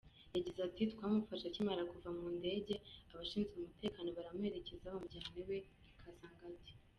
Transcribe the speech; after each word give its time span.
Yagize 0.35 0.59
ati 0.67 0.83
“Twamufashe 0.93 1.45
akimara 1.47 1.89
kuva 1.91 2.09
mu 2.17 2.27
ndege, 2.37 2.73
abashinzwe 3.11 3.53
umutekano 3.57 4.09
baramuherekeza 4.17 4.93
bamujyana 4.93 5.31
iwe 5.41 5.57
i 5.89 5.93
Kasangati. 6.01 6.73